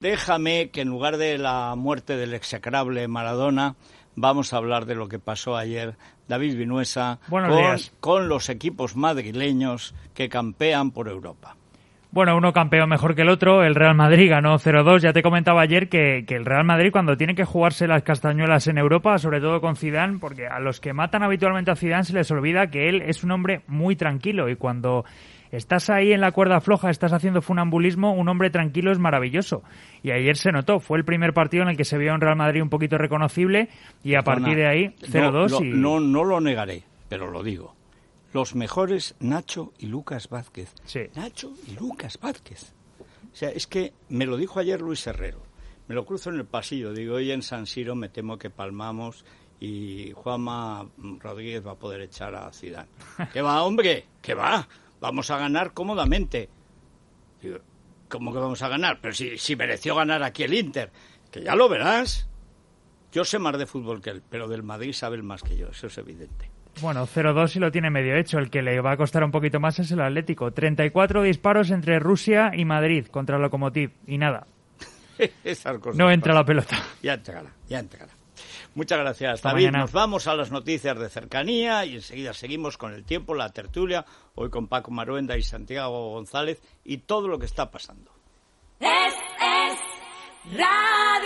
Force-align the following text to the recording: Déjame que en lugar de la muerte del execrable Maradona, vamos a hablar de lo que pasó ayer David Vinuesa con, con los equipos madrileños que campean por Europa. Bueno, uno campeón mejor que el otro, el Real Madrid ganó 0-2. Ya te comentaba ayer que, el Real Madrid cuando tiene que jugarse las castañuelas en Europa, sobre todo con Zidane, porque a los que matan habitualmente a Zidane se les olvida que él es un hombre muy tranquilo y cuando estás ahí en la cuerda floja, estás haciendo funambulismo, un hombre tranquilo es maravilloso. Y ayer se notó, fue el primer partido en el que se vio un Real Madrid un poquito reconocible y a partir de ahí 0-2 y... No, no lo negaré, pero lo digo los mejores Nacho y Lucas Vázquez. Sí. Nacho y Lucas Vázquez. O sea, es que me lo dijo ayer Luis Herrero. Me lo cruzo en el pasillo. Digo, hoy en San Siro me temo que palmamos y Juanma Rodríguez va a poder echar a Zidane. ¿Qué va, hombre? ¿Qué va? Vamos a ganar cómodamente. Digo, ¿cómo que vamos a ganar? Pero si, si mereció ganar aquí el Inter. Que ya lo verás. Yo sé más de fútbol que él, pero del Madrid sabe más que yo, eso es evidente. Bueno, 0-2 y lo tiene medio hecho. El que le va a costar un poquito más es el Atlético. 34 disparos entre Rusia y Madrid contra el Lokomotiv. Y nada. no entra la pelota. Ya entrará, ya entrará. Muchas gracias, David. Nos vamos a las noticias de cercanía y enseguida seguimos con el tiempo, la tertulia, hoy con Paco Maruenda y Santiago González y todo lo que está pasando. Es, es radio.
Déjame 0.00 0.70
que 0.70 0.80
en 0.80 0.88
lugar 0.88 1.18
de 1.18 1.36
la 1.36 1.74
muerte 1.76 2.16
del 2.16 2.32
execrable 2.32 3.06
Maradona, 3.06 3.76
vamos 4.16 4.54
a 4.54 4.56
hablar 4.56 4.86
de 4.86 4.94
lo 4.94 5.08
que 5.08 5.18
pasó 5.18 5.58
ayer 5.58 5.98
David 6.26 6.56
Vinuesa 6.56 7.20
con, 7.28 7.44
con 8.00 8.28
los 8.30 8.48
equipos 8.48 8.96
madrileños 8.96 9.94
que 10.14 10.30
campean 10.30 10.92
por 10.92 11.08
Europa. 11.08 11.58
Bueno, 12.12 12.36
uno 12.36 12.52
campeón 12.52 12.88
mejor 12.88 13.14
que 13.14 13.22
el 13.22 13.28
otro, 13.28 13.62
el 13.62 13.76
Real 13.76 13.94
Madrid 13.94 14.28
ganó 14.28 14.58
0-2. 14.58 14.98
Ya 14.98 15.12
te 15.12 15.22
comentaba 15.22 15.62
ayer 15.62 15.88
que, 15.88 16.24
el 16.28 16.44
Real 16.44 16.64
Madrid 16.64 16.90
cuando 16.90 17.16
tiene 17.16 17.36
que 17.36 17.44
jugarse 17.44 17.86
las 17.86 18.02
castañuelas 18.02 18.66
en 18.66 18.78
Europa, 18.78 19.16
sobre 19.18 19.40
todo 19.40 19.60
con 19.60 19.76
Zidane, 19.76 20.18
porque 20.18 20.48
a 20.48 20.58
los 20.58 20.80
que 20.80 20.92
matan 20.92 21.22
habitualmente 21.22 21.70
a 21.70 21.76
Zidane 21.76 22.02
se 22.02 22.14
les 22.14 22.28
olvida 22.32 22.66
que 22.66 22.88
él 22.88 23.02
es 23.02 23.22
un 23.22 23.30
hombre 23.30 23.62
muy 23.68 23.94
tranquilo 23.94 24.48
y 24.48 24.56
cuando 24.56 25.04
estás 25.52 25.88
ahí 25.88 26.12
en 26.12 26.20
la 26.20 26.32
cuerda 26.32 26.60
floja, 26.60 26.90
estás 26.90 27.12
haciendo 27.12 27.42
funambulismo, 27.42 28.12
un 28.12 28.28
hombre 28.28 28.50
tranquilo 28.50 28.90
es 28.90 28.98
maravilloso. 28.98 29.62
Y 30.02 30.10
ayer 30.10 30.36
se 30.36 30.50
notó, 30.50 30.80
fue 30.80 30.98
el 30.98 31.04
primer 31.04 31.32
partido 31.32 31.62
en 31.62 31.68
el 31.68 31.76
que 31.76 31.84
se 31.84 31.96
vio 31.96 32.12
un 32.12 32.20
Real 32.20 32.36
Madrid 32.36 32.60
un 32.60 32.70
poquito 32.70 32.98
reconocible 32.98 33.68
y 34.02 34.16
a 34.16 34.22
partir 34.22 34.56
de 34.56 34.66
ahí 34.66 34.94
0-2 35.00 35.64
y... 35.64 35.78
No, 35.78 36.00
no 36.00 36.24
lo 36.24 36.40
negaré, 36.40 36.82
pero 37.08 37.30
lo 37.30 37.44
digo 37.44 37.79
los 38.32 38.54
mejores 38.54 39.14
Nacho 39.20 39.72
y 39.78 39.86
Lucas 39.86 40.28
Vázquez. 40.28 40.72
Sí. 40.84 41.00
Nacho 41.14 41.52
y 41.66 41.72
Lucas 41.72 42.18
Vázquez. 42.20 42.72
O 43.32 43.36
sea, 43.36 43.50
es 43.50 43.66
que 43.66 43.92
me 44.08 44.26
lo 44.26 44.36
dijo 44.36 44.58
ayer 44.58 44.80
Luis 44.80 45.06
Herrero. 45.06 45.42
Me 45.88 45.94
lo 45.94 46.04
cruzo 46.04 46.30
en 46.30 46.36
el 46.36 46.46
pasillo. 46.46 46.92
Digo, 46.92 47.16
hoy 47.16 47.32
en 47.32 47.42
San 47.42 47.66
Siro 47.66 47.94
me 47.94 48.08
temo 48.08 48.38
que 48.38 48.50
palmamos 48.50 49.24
y 49.58 50.12
Juanma 50.12 50.88
Rodríguez 51.18 51.66
va 51.66 51.72
a 51.72 51.78
poder 51.78 52.02
echar 52.02 52.34
a 52.34 52.52
Zidane. 52.52 52.88
¿Qué 53.32 53.42
va, 53.42 53.62
hombre? 53.62 54.06
¿Qué 54.22 54.34
va? 54.34 54.66
Vamos 55.00 55.30
a 55.30 55.38
ganar 55.38 55.72
cómodamente. 55.72 56.48
Digo, 57.42 57.58
¿cómo 58.08 58.32
que 58.32 58.38
vamos 58.38 58.62
a 58.62 58.68
ganar? 58.68 59.00
Pero 59.00 59.14
si, 59.14 59.38
si 59.38 59.56
mereció 59.56 59.94
ganar 59.94 60.22
aquí 60.22 60.44
el 60.44 60.54
Inter. 60.54 60.92
Que 61.30 61.42
ya 61.42 61.54
lo 61.54 61.68
verás. 61.68 62.28
Yo 63.12 63.24
sé 63.24 63.38
más 63.38 63.58
de 63.58 63.66
fútbol 63.66 64.00
que 64.00 64.10
él, 64.10 64.22
pero 64.28 64.46
del 64.46 64.62
Madrid 64.62 64.92
sabe 64.92 65.20
más 65.22 65.42
que 65.42 65.56
yo, 65.56 65.68
eso 65.68 65.88
es 65.88 65.98
evidente. 65.98 66.50
Bueno, 66.80 67.06
0-2 67.06 67.56
y 67.56 67.58
lo 67.58 67.70
tiene 67.70 67.90
medio 67.90 68.16
hecho. 68.16 68.38
El 68.38 68.50
que 68.50 68.62
le 68.62 68.80
va 68.80 68.92
a 68.92 68.96
costar 68.96 69.22
un 69.24 69.30
poquito 69.30 69.60
más 69.60 69.78
es 69.78 69.90
el 69.90 70.00
Atlético. 70.00 70.52
34 70.52 71.22
disparos 71.22 71.70
entre 71.70 71.98
Rusia 71.98 72.52
y 72.54 72.64
Madrid 72.64 73.06
contra 73.06 73.36
el 73.36 73.42
Lokomotiv. 73.42 73.90
Y 74.06 74.18
nada. 74.18 74.46
no 75.94 76.10
entra 76.10 76.34
la 76.34 76.44
pelota. 76.44 76.78
Ya 77.02 77.14
entrará, 77.14 77.50
ya 77.68 77.78
entrará. 77.78 78.12
Muchas 78.74 78.98
gracias, 79.00 79.42
David. 79.42 79.70
Nos 79.70 79.92
vamos 79.92 80.26
a 80.26 80.34
las 80.34 80.50
noticias 80.50 80.98
de 80.98 81.08
cercanía 81.08 81.84
y 81.84 81.96
enseguida 81.96 82.32
seguimos 82.32 82.78
con 82.78 82.94
el 82.94 83.04
tiempo, 83.04 83.34
la 83.34 83.50
tertulia, 83.50 84.04
hoy 84.34 84.48
con 84.48 84.68
Paco 84.68 84.90
Maruenda 84.90 85.36
y 85.36 85.42
Santiago 85.42 86.12
González 86.12 86.62
y 86.84 86.98
todo 86.98 87.28
lo 87.28 87.38
que 87.38 87.46
está 87.46 87.70
pasando. 87.70 88.12
Es, 88.78 89.14
es 89.14 90.56
radio. 90.56 91.19